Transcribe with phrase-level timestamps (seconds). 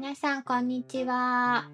[0.00, 1.68] 皆さんこんにちは。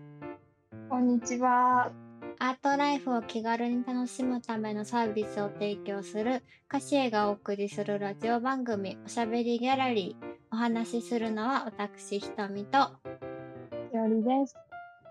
[0.88, 1.92] こんにちは。
[2.38, 10.26] アートライフを気軽に楽しむためのサービスを提供するカシエがお送りするラジオ番組おしゃべりギャラリー。
[10.50, 12.88] お話しするのは私ひとみとよ
[14.08, 14.56] りです。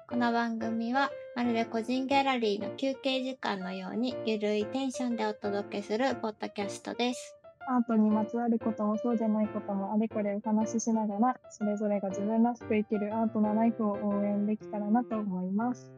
[0.10, 7.38] この番組はまるで個人ギャラリーの休憩時間のようにゆるいテンションでお届けするポッドキャストです。
[7.68, 15.92] アートにまつわることもそうじゃないこともあれこれお話ししながら、それぞれが自分らしく生きるアートなライフを応援できたらなと思います。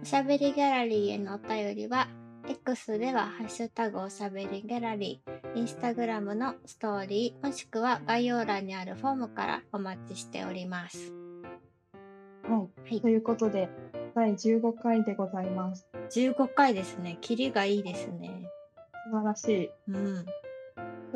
[0.00, 2.08] おしゃべりギャラリーへのお便りは
[2.48, 11.12] X ではハッシュタグおしゃべりギャラリー、インスタグラムのストーリー、もしくは概要欄にあるフォームからお待ちしております。
[12.48, 12.60] は。
[12.60, 13.08] はいいと。
[13.08, 13.68] いうことで、
[14.14, 15.88] 第15回でございます。
[16.10, 17.18] 15回ですね。
[17.20, 18.48] キリがいいですね。
[19.10, 19.70] 素晴らしい。
[19.88, 20.26] うん。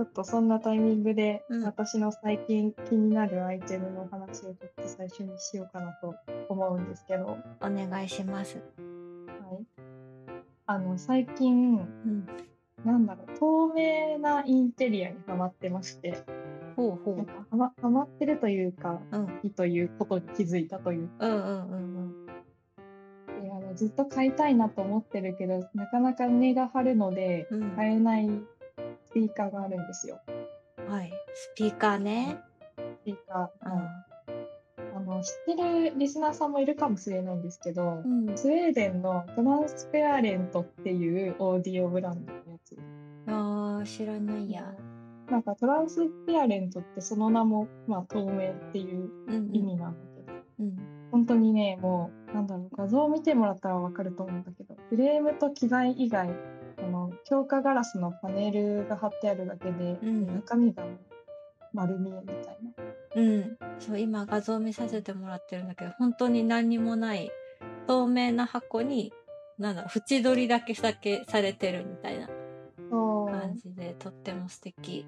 [0.01, 6.15] ちょっとそんなタイミングで、うん私の最近気になるアイテムの話をちょっと最初にしようかなと
[6.49, 7.39] 思うんですけど、はい。
[7.61, 8.63] お願いします。
[10.65, 12.27] あの、最近、うん。
[12.83, 16.25] なんだろう、透明なインテリアにハマってまして、
[16.77, 17.17] ほうほう。
[17.17, 19.41] なんかハマハマってるというか、うん。
[19.43, 22.27] いいということに気づいたといううんうんうん
[23.43, 27.47] であのずっと買いたいなと思ってるけどなかなか値が張るので。
[27.77, 28.31] 買えない
[29.11, 30.21] スピーカーがあるんですよ。
[30.89, 31.13] はい。
[31.35, 32.39] スピーカーね。
[32.77, 34.97] スピーカー、うん。
[34.97, 38.37] あの知ってるリスナーさんもいるかもしれないんですけど、うん。
[38.37, 42.79] スウェーデンのトランスペアレントっていうオーディオブランドのやつ。
[43.27, 44.75] ああ、知らないや。
[45.29, 50.77] なんかトランスペアレントってその名も、まあ、透明っていううん意味なんだけど、うん。
[51.11, 56.35] 本当にね、もう、なんだろう、画像を見てもらったらわかると思うんだけど、フレームと機材以外、こ
[56.91, 60.85] の強化ガラスのパネルが貼ってあるだけで、うん中身が
[61.73, 62.71] 丸見えみたいな。
[63.15, 63.59] うん。
[63.79, 67.31] そう、今画像見させてもらってるんだけど、本当に何にもない
[67.87, 69.13] 透明な箱に、
[69.59, 72.29] なんだ縁取りだけだけされてるみたいな
[72.89, 75.07] 感じで、とっても素敵。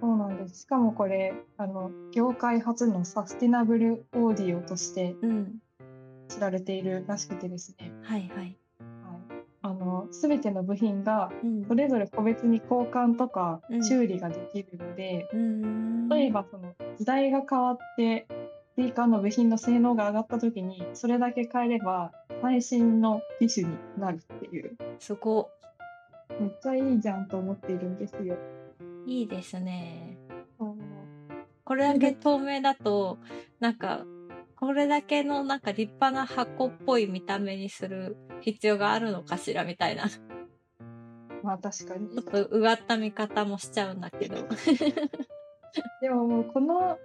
[0.00, 0.62] そうなんです。
[0.62, 5.58] しかもこれ、あの、業界初のサスティナブルオーディオとしてうん。
[6.28, 8.36] 知られているらしくてですね、はいはい。
[8.36, 8.56] はい。
[9.72, 16.08] あの、すべての部品が、うんそれぞれ個別に交換とかうん修理ができるので、うーん。
[16.08, 18.26] 例えばその時代が変わって
[18.74, 22.12] スピーカーの部品の性能が上がった時にそれだけ変えれば
[22.42, 25.48] 最新の機種になるっていうすご
[26.40, 28.36] めっちゃいいじゃんと思っているんですよ。
[29.06, 30.18] いいですね。
[31.64, 33.18] これだけ透明だと、
[33.60, 34.04] なんか、
[34.62, 40.20] これだけのなんか立派な箱っぽい見た目にする必要があるのかしらみたいな、ち
[41.42, 44.36] まあ確かにょっとうがった見方もしちゃうんだけど。
[46.00, 46.96] でももうこの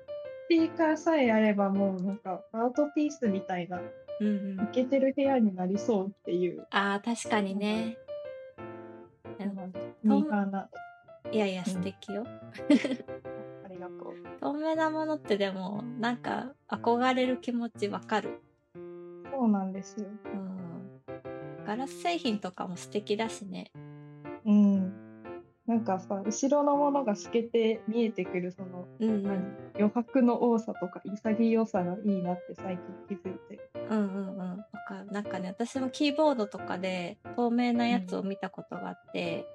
[0.46, 3.82] スピーカーさえあればもうなんかアートピースみたいな
[4.20, 4.68] うんうんイ。
[4.72, 7.98] ケてる部屋になりそうっていうああ、確かにね。
[9.40, 10.20] うん
[11.32, 12.24] いやいや、素敵よ。
[14.40, 18.42] 透明なものってでも、なんか憧れる気持ちわかる。
[19.32, 20.08] そうなんですよ。
[20.08, 20.68] うん。
[21.66, 23.72] ガラス製品とかも素敵だしね。
[24.46, 24.94] うん。
[25.68, 29.58] なんかさ後ろのものが透けて見えてくるそのうんうん。
[29.76, 32.78] 余白の多さとか潔さがいいなって最
[33.08, 33.60] 近気づいて。
[33.90, 34.38] うんうんうん。
[34.38, 39.46] なんかなんかね、私もキーボードとかで透明なやつを見たことがあって、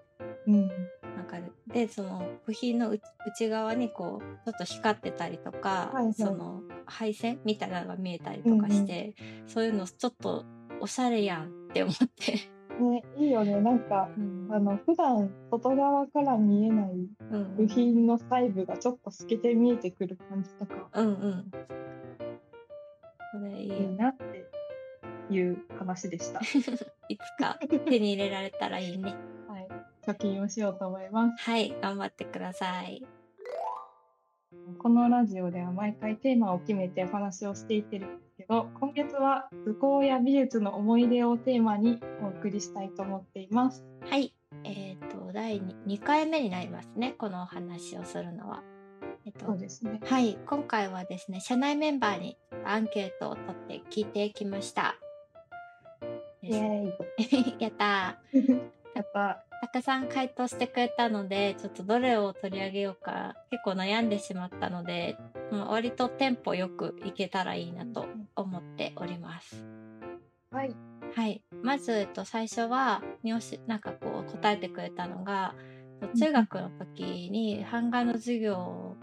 [0.46, 0.68] うん。
[0.68, 0.76] なん
[1.24, 1.38] か
[1.72, 9.14] で、その部品の内内側にこう、ちょっと光ってたりとか、はいはいその配線みたいなのが見えたりとかして、
[9.46, 10.44] そういうのちょっと
[10.80, 12.50] おしゃれやんって思って。
[12.80, 13.60] ね、いいよね。
[13.60, 21.50] なんか、うんあの、普段外側から見えないうん部品の細部がちょっと透けて見えてくる感じとか、うんうん。
[23.32, 24.50] それいいいいなって
[25.32, 26.40] いう話でした。
[27.08, 29.14] いつか手に入れられたらいいね。
[30.06, 30.16] はい。
[30.16, 31.42] 貯金をしようと思います。
[31.50, 33.02] はい、頑張ってください。
[34.78, 43.84] このラジオでは毎回テーマを決めてお話をしていってるんですけど、今月は図工や美術の思い出をテーマにお送りしたいと思っています。
[44.08, 44.34] はい。
[44.64, 47.14] えっ、と、第 2, 回目になりますね。
[47.16, 48.62] このお話をするのは。
[49.24, 50.00] えっ、と、そうですね。
[50.04, 50.36] はい。
[50.46, 54.96] 今回はですね、社内メンバーにアンケートを取って聞いてきました。
[56.42, 57.54] イエーイ。
[57.62, 58.70] やったー。
[58.94, 59.51] やった。
[59.62, 65.16] たくさん回答してくれたので、ちょっとどれを取り上げようか結構悩んでしまったので、
[65.52, 69.64] まあ割とテンポよくいけたらいいなと思っております。
[70.50, 70.76] はい。
[71.14, 71.44] はい。
[71.62, 75.54] まず、えっと、最初は、におし、なんかこう、答えてくれたのが、
[76.16, 78.96] 中学の時に版画の授業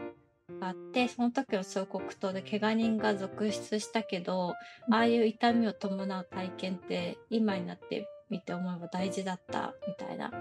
[0.60, 4.56] があってその時の彫刻刀で怪我人が続出したけど
[4.92, 10.32] ああいう痛みを伴う体験って今になってみて思えば大事だったみたいな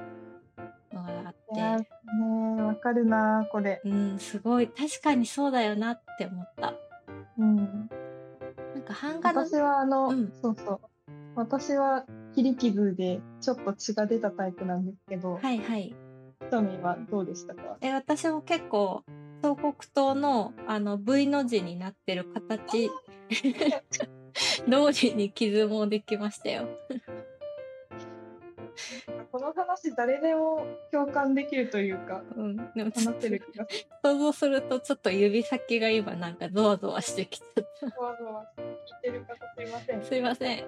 [0.93, 3.81] のがあってねわかるなこれ。
[3.85, 6.75] うんすごい確かにそうだよなって思った。
[7.39, 7.57] うん。
[7.57, 10.81] なんか版画の私はあの、うんそうそう。
[11.35, 12.05] 私は
[12.35, 15.95] 切り傷でちょっと血が出たタイプなんですけど、はいはい
[16.41, 17.77] ひとみはどうでしたか？
[17.81, 19.03] え私も結構
[19.43, 22.91] 彫刻刀のあの V の字になってる形
[23.29, 23.43] 通
[25.07, 26.69] り に傷もできましたよ。
[29.33, 33.87] この話誰でも共感できるというか、うん、でも話せる気がする。
[34.03, 37.91] 想像するとちょっと指先が今なんかゾワゾワしてきちゃった。
[37.91, 40.03] そわそわ聞いてる方すいません。
[40.05, 40.65] すいません。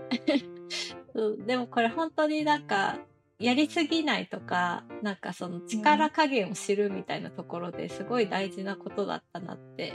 [1.15, 2.99] そうでもこれ本当になんか
[3.39, 9.95] やりすぎないとかなんかその力加減を知るみたいなところですごい大事なことだったなって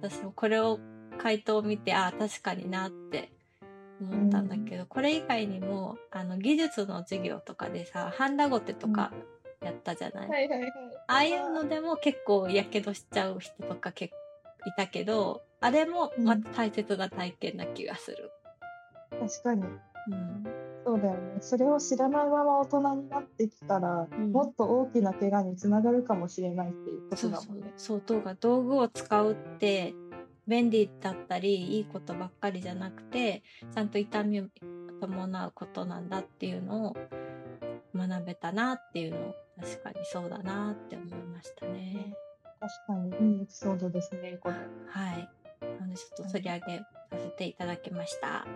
[0.00, 0.78] 私もこれを
[1.18, 3.32] 回答を見てああ確かになって
[4.02, 9.12] 思ったんだけど、これ以外にもあの技術の授業とかでさハンダゴテとか
[9.62, 10.72] やったじゃない、はいはいはい。
[11.06, 18.30] ああいうのでも結構やけどしちゃう人とか結構いたけどあれもまた大切な体験な気がする。
[19.10, 19.62] 確かに。
[19.62, 19.66] う
[20.14, 20.46] ん
[20.84, 21.36] そうだよね。
[21.40, 27.72] それを知らないまま大人になってきたら、うんもっと大きな怪我につながるかもしれないっていうこそうそうんとだもね。
[27.76, 29.94] そう道具道具を使うって
[30.46, 33.42] 便利だったりいいことばっかりじゃなくて
[33.74, 34.44] ちゃんと痛みを
[35.00, 36.96] 伴うことなんだっていうのを
[37.94, 42.14] 学べたなっていうのを確かにそうだなって思いましたね。
[42.60, 44.54] 確かにいいエピソードですね、これ。
[44.88, 45.28] はい。
[45.78, 46.84] なのでちょっと取り上げさ
[47.18, 48.42] せていただきました。
[48.42, 48.46] あ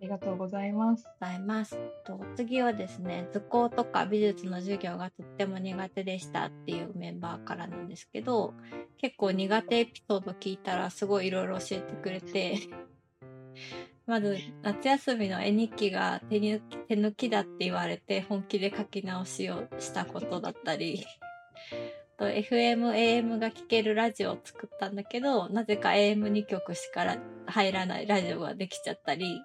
[0.00, 1.06] りがとうございます。
[1.20, 1.78] ございます。
[2.04, 8.54] と次はですね図工とか美術の授業がとっても苦手でしたっていうメンバーからなんですけど
[8.98, 12.58] 結構苦手エピソード聞いたらすごいいろいろ教えてくれて。
[14.04, 21.04] まず夏休みの絵日記が手に手抜きだって言われて本気で書き直しをしたことだったり。
[22.18, 27.16] と FM、AM が聴けるラジオを作ったんだけどなぜか AM2 曲しか
[27.46, 29.40] 入らないラジオができちゃったり。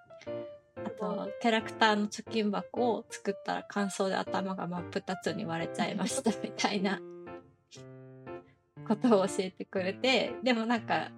[0.85, 7.00] あと、キャラクターの貯金箱を作ったら感想で頭が真っ二つに割れちゃいましたみたいな。
[8.88, 11.12] ことを教えてくれて、でもなんか、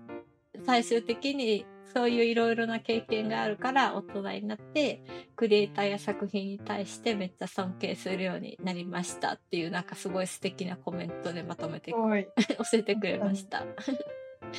[0.65, 5.01] 最終的にそういういろいろな経験があるから大人になって、
[5.35, 11.91] クリエイターや作品に対してめっちゃ尊敬するようになりましたっていうなんかすごい素敵なコメントでまとめて。
[11.91, 11.97] 教
[12.73, 13.65] えてくれました。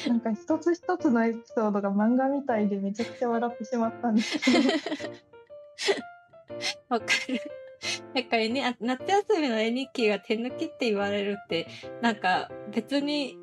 [0.07, 4.69] なんか一つ一つのエピソードが漫画みたいでめちゃくちゃ笑ってしまったんですけど。
[6.91, 7.41] わかる。
[8.15, 11.67] だからね、あ夏休みの絵日記が手抜きって言われるって、
[12.01, 13.39] なんか別に、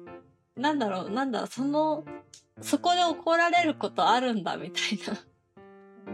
[0.56, 2.04] なんだろう、なんだろう、その、
[2.62, 5.20] そこで怒られることあるんだみたいな。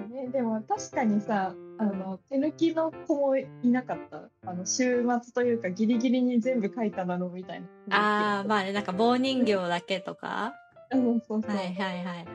[0.07, 4.23] ね、でも確かにさあの手抜きの子もいなかった？
[4.45, 7.95] あの週末というかギリギリに全部書いただろうみたいな。
[7.95, 10.53] ああ、まあね、なんか棒人形だけとか？
[10.91, 12.25] あそうそうそう、はいはいはいはい。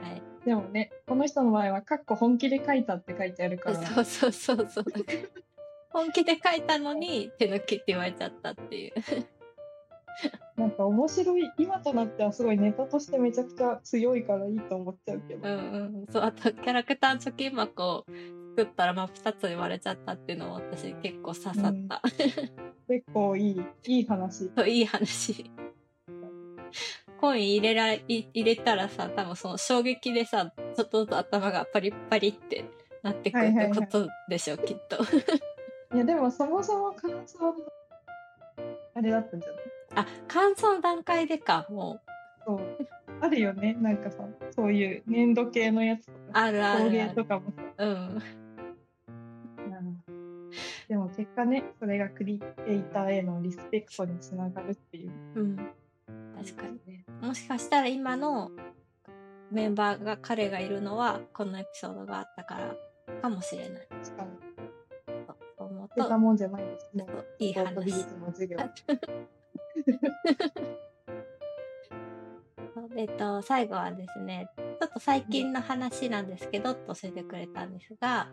[0.44, 4.84] でもねこの人の場合は「かっこ本気で書いた」って書いてあるからそうそうそうそう。
[5.90, 8.92] 本気で書いたのに手抜きって言われちゃったっていう。
[10.56, 15.58] なんか面白い今となってはすごいネタとしてめちゃくちゃ強いからいいと思っちゃうけど、うんう
[16.02, 16.06] ん。
[16.10, 18.06] そう、あとキャラクター貯金箱を
[18.56, 22.02] 作ったら真っ二つに割れちゃったっていうのも私結構刺さった。
[22.88, 25.48] 結構いいいい話そういい話。
[27.20, 32.64] コイン入れらい入れたらさ、多分その衝撃でさ、ちょっとずつ頭がパリッパリって
[33.02, 34.98] なってくるってことでしょ、きっと。
[35.94, 37.54] いやでもそもそも感想の
[38.94, 40.06] あれだったんじゃない？
[40.06, 42.00] あ、感想の段階でか、もう。
[42.46, 42.60] そう
[43.20, 44.18] あるよねなんかさ
[44.54, 47.14] そういう粘土系のやつとかあるあるある。
[47.14, 47.88] とかもさうん。
[47.88, 48.22] うん
[50.88, 55.56] でも結果ねそれがクリエイターへのリスペクトにつながるっていううん。
[56.36, 57.04] 確かにね。
[57.20, 58.50] もしかしたら今の
[59.50, 62.74] メンバーが彼がいるのは、このエピソードがあったから
[63.22, 63.88] かもしれない。
[64.02, 64.28] 確かに
[66.02, 67.06] てたと、もんじゃないですね。
[67.38, 67.84] いい話。
[67.86, 68.58] 術の授業。
[72.96, 78.28] えっと、最後はですね、ちょっと最近の話なんですけど、と教えてくれたんですが、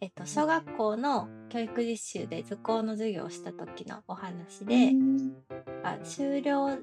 [0.00, 5.36] えっと、小学校の教育実習で図工の授業をした時のお話で、うん。
[5.82, 6.78] あ終了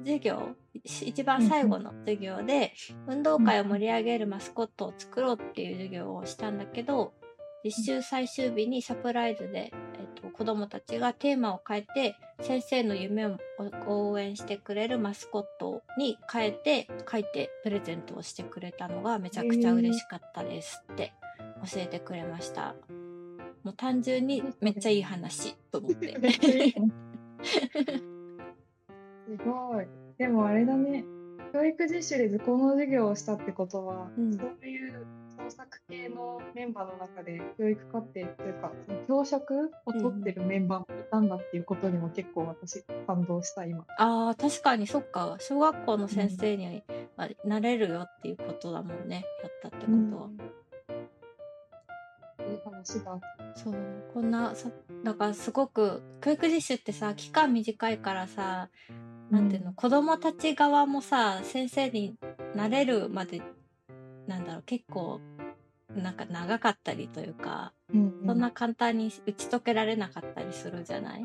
[0.00, 2.72] 授業し一番最後の授業で
[3.06, 7.12] 運動会を盛り上げるマスコットを作ろうっていう授業をしたんだけど
[7.64, 13.38] 実習最終日にサプライズで、えっと、子供たちがテーマを変えて先生の夢を
[13.86, 21.12] 応援してくれるマスコットに変えて書いてプレゼントをしてくれたのがめちゃくちゃ嬉しかったですって
[21.72, 22.74] 教えてくれました。
[23.62, 26.18] もう単純にめっちゃいい話と思って。
[27.42, 29.86] すごい。
[30.18, 31.04] でもあれだね。
[31.52, 35.21] 教育実習で図工の授業をしたってことは、うんそういう創
[35.52, 38.26] 作系のメンバーの中で教育課程という
[38.60, 43.84] か、その教職を取ってるメンバーもいたんだっていうことにも結構私感動した今。
[43.98, 46.82] ああ確かにそっか小学校の先生に
[47.16, 50.30] はなれるよっていうことだもんねやったってことは。
[52.48, 53.20] いい話だ。
[53.54, 53.74] そう
[54.12, 54.70] こんなさ
[55.04, 58.68] だからすごく教育実習ってさ期間短いからさ
[59.30, 62.14] なんていうの、うん子供たち側もさ先生に
[62.54, 63.42] なれるまで
[64.26, 65.20] なんだろう結構
[65.96, 71.24] なんか長かったりというか、うんそんな簡単に打ち解けられなかったりするじゃない？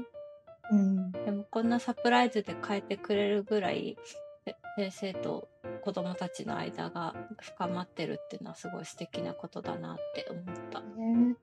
[0.71, 1.11] うん。
[1.11, 3.97] でもこんなサプライズで変えてくれるぐらい
[4.45, 5.47] せ先生と
[5.81, 10.81] 子供たちの間が深まってるっていうのはすごい素敵なことだなって思った。
[10.81, 11.35] ね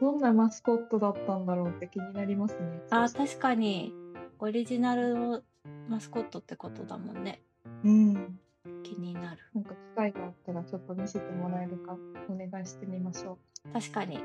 [0.00, 2.82] どんなマスコットだったんだろうって気になりますね。
[2.90, 3.92] あー確かに
[4.38, 5.42] オリジナルの
[5.88, 7.42] マスコットってことだもんね
[7.84, 8.38] うん。
[8.82, 9.40] 気になる。
[9.54, 11.96] なんか機会があったらちょっと見せてもらえるか
[12.28, 13.38] お願いしてみましょ
[13.72, 14.18] 確かに。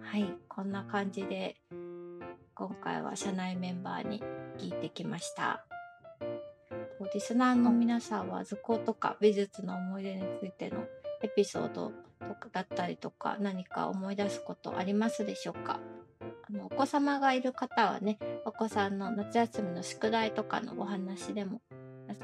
[0.00, 1.56] はいこんな感じで
[2.54, 4.22] 今回は社内メンバーに
[4.58, 5.64] 聞いてきました。
[7.12, 10.84] リスナーの皆さんは図工とか美術の思い出についての
[11.22, 15.80] エピソードとかだったりとか何か思い出すことありますでしょうか？
[16.48, 21.60] あのお子様がいる方はねお子さんの夏休みの宿題とかのお話でも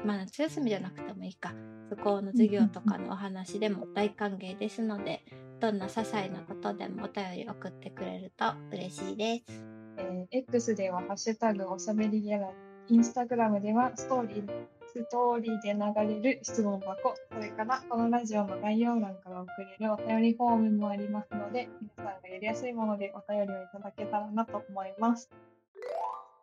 [0.05, 1.53] まあ夏休みじゃなくてもいいか
[1.89, 5.23] 図工の授業とかのお話でも大歓迎ですので
[5.59, 9.63] どんな些細なことでもお便り送ってくれると嬉しいです。
[9.97, 12.49] えー X ではハッシュタグおしゃべりギャラ、
[12.87, 14.47] インスタグラムではストーリー、
[14.87, 25.29] ストーリーで流れる質問箱、それからこのラジオの概要欄から送れるお便りフォームもありますので、皆さんがやりやすいものでお便りをいただけたらなと思います。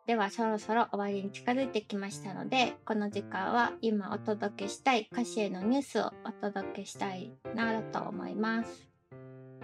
[0.09, 8.89] ではそろそろ終わりに近づいてきましたのでこの時間は今お届けしたい歌詞へのニュースをお届けしたいなと思います。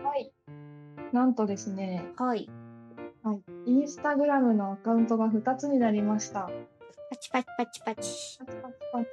[0.04, 0.32] はい。
[1.12, 2.48] なんとですね、はい。
[3.24, 6.48] はい、インスタグラムのアカウントが2つになりました。
[7.10, 8.38] パチパチパチパチ。
[8.38, 9.10] パチパチパチ。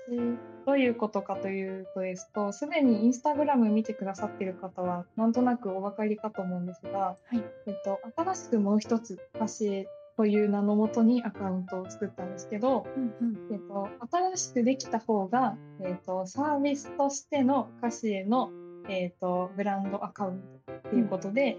[0.67, 13.52] どういうことかというとですと、すでにインスタグラム見てくださっている方は、なんとなくお分かりかと思うんですが、はいえっと、新しくもう一つ、歌詞という名のもとにアカウントを作ったんですけど、うんうん。
[13.52, 18.50] えっと、新しくできた方が、えっと、サービスとしての歌詞への、
[18.88, 20.42] えっと、ブランドアカウン
[20.83, 21.59] トということで、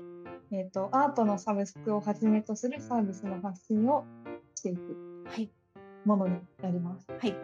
[0.52, 4.06] えっと、アートのサブスクをはじめとするサービスの発信を
[4.56, 5.50] していくはい。
[6.06, 7.08] ものになります。
[7.12, 7.36] はい。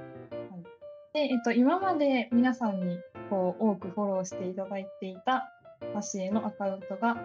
[1.13, 2.99] で、えっと、今まで皆さんに
[3.29, 5.49] こう多くフォローしていただいていた
[5.91, 7.17] 歌詞へのアカウントが、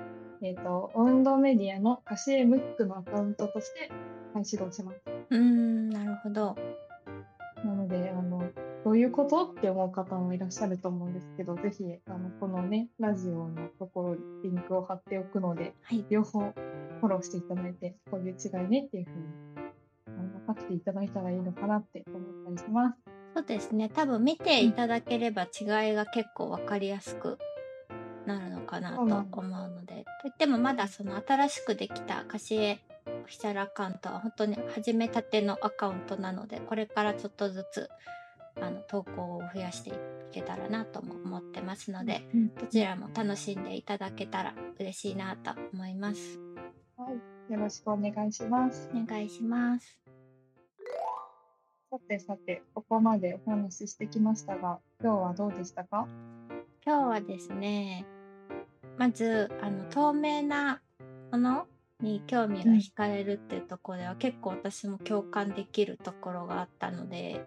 [0.44, 3.90] えっと、オウンドメディアの歌詞へムックのアカウントとして
[4.34, 5.00] 再始動します。
[5.30, 6.54] うーん、なるほど。
[7.64, 8.44] なので、あの、
[8.84, 16.04] どういうことって思う方もいらっしゃると思うんですけど、ぜひ、あの、このね、ラジオのところにリンクを貼っておくので、はい。
[16.10, 22.98] 両方フォローしていただいて、こういう違いねっていうふうに、分かっていただいたらいいのかなって思ったりします。
[23.34, 23.88] そうですね。
[23.88, 27.38] 多分見ていただければ違いが結構わかりやすく
[28.26, 30.04] なるのかなと思うので。
[30.22, 37.88] といってもまだその新しくできたカシエオフィシャルアカウントは本当に始めたてのアカウントなので、これからちょっとずつ
[38.60, 39.92] あの投稿を増やしてい
[40.32, 46.40] けたらなとも思ってますので、うんどちらも楽しんでいただけたら嬉しいなと思います。
[46.96, 47.52] はい。
[47.52, 48.88] よろしくお願いします。
[48.94, 49.98] お願いします。
[51.90, 56.08] さてさて、ここまでお話ししてきましたが、今日はどうでしたか？
[56.86, 58.04] 今日はですね
[58.98, 60.80] まずあの透明な
[61.32, 61.66] もの
[62.00, 67.46] に興味が惹かれるっていうところでは、結構私も共感できるところがあったので。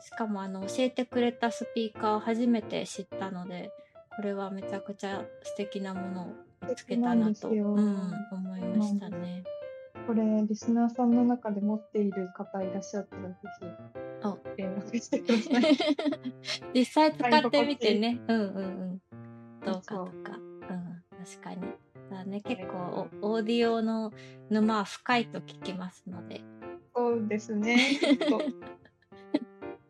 [0.00, 3.70] しかもあの教えてくれたスピーカーを初めて知ったので
[4.14, 6.26] これはめちゃくちゃ素敵なものを
[6.68, 7.56] 見つけたなと、うん
[8.32, 9.44] 思いましたね。
[10.06, 13.36] これ、リスナーさんの中で持っている方いらっしゃったら、ぜ
[14.56, 15.76] 連絡してください。
[16.74, 18.20] 実際使ってみてね。
[18.28, 19.02] うんうんうん。
[19.64, 20.38] どうかとか。
[20.70, 21.62] うん確かに。
[22.10, 24.12] だね結構おオーディオの
[24.48, 26.40] 沼は深いと聞きますので。
[26.94, 27.76] そうですね。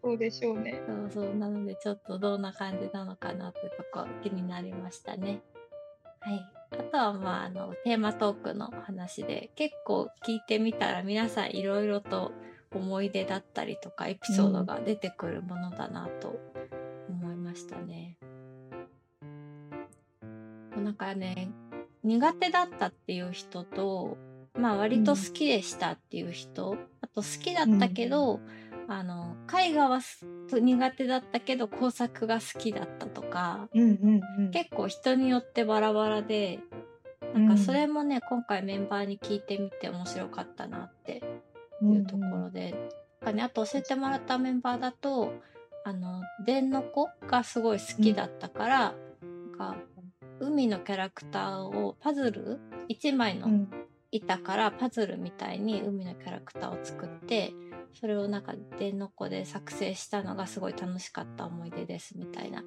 [0.03, 0.83] そうでしょうね。
[0.87, 1.35] そうそう。
[1.35, 5.41] なのでちょっとどんな感じなのかなってとこ気になりましたね。
[6.21, 6.41] はい。
[6.73, 12.33] あとはまああのテーマトークの話で結構聞いてみたら皆さんいろいろと
[12.73, 16.39] 思い出だったりとかエピソードが出てくるものだなと
[17.09, 18.19] 思いましたね。
[20.77, 21.51] なんかね
[22.03, 24.17] 苦手だったっていう人と
[24.59, 28.41] まあ割と好きでしたっていう人、あと好きだったけど、
[28.89, 30.01] あの絵画は
[30.51, 36.61] 苦手だったけど工作が好きだったとか、うんうんうん、結構人によってバラバラで
[37.35, 41.23] なんかそれもね、今回メンバーに聞いてみて面白かったなって
[41.83, 45.33] いうところで、うんあと教えてもらったメンバーだと
[45.85, 49.77] あの電の子がすごい好きだったから、うん、なんか
[50.39, 53.67] 海のキャラクターをパズル？1枚の
[54.13, 57.53] 板からパズルみたいに海のキャラクターを作って
[57.99, 62.63] それをなんか電の子で作成したのがすごい楽しかった思い出ですみたいな。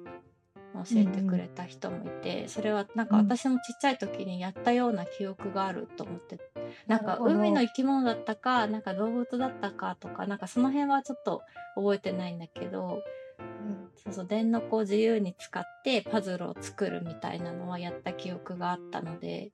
[0.72, 6.38] 教えてくれた人もいて、それはなんか私もちっちゃい時にやったような記憶があると思って
[6.86, 11.42] なんか海の生き物だったかなんか動物だったかとかなんかその辺はちょっと
[11.74, 13.02] 覚えてないんだけど、
[13.38, 19.52] うん、そうそう電の子を自由に使ってパズルを作るみたいなのはやった記憶があったので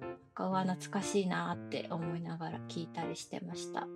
[0.00, 3.86] なんかは懐かしいなって思いながら聞いたりしてました。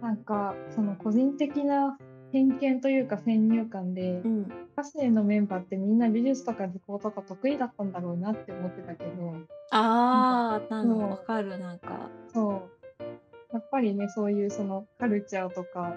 [0.00, 1.96] なんかその個人的な
[2.34, 9.36] 偏見というか先入観で、うん、歌生のメンバーってみんな美術とか図工とか得意だったんだろうなって思ってたけど
[9.70, 12.10] ああなんかわかるなんか。
[12.32, 13.04] そう。
[13.52, 15.94] やっぱりねそういうそのカルチャーとか、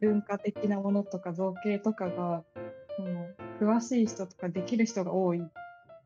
[0.00, 2.44] 文化的なものとか造形とかが、
[2.96, 3.26] その
[3.60, 5.50] 詳しい人とかできる人が多い、うん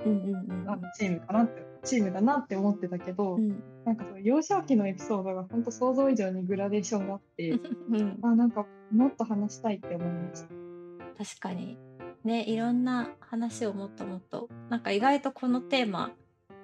[0.01, 7.57] うんうん、あのチームかなってチームだなって思ってたけど、うん、なんかその幼少期のエピソードが本当想像以上にグラデーションがあって、う
[7.97, 10.49] ん、あなんかもっと話したいって思いました。
[11.25, 11.79] 確かに
[12.25, 16.13] ねいろんな話をもっともっとなんか意外とこのテーマ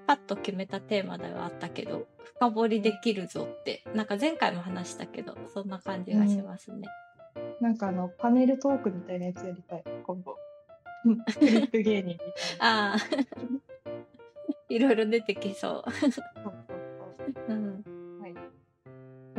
[0.07, 6.89] パッと決めたテーマではあったけど深掘りできるぞってなんか前回も話したけどそんな感じがしますね。
[7.37, 10.37] うん、なんかあのパネルトークみたいなやつやりたい今度。
[11.39, 12.93] クリップ芸人みたいな。
[12.93, 12.99] ああ。
[14.69, 15.85] いろいろ出てきそう。
[17.49, 17.90] うん、はい。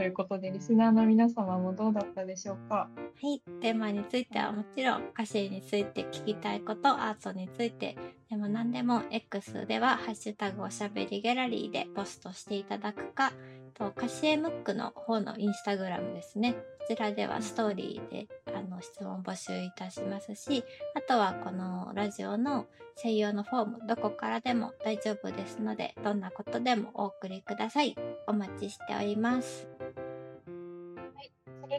[0.01, 2.75] ということで、リスナーの皆様もどうだったでしょうか？
[2.75, 2.89] は
[3.21, 3.39] い。
[3.61, 7.95] テーマについてはもちろん、歌詞について聞きたいこと、アートについて、
[8.27, 13.31] でも何でも X では、ハッシュタグおしゃべりギャラリーでポストしていただくか、
[13.75, 16.53] と、カシエムックの方のインスタグラムですね。
[16.53, 20.63] こちらではストーリーであの質問募集いたしますし、
[20.95, 27.95] あとはこのラジオの専用のフォーム、どこからでも大丈夫ですので、どんなことでもお送りください。
[28.27, 29.67] お待ちしております。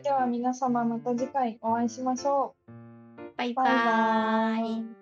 [0.03, 2.73] では皆様また次回お会いしましょう。
[3.37, 3.69] バイバーイ。
[3.69, 5.02] バイバ